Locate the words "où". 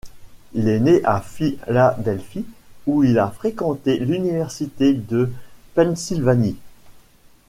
2.87-3.03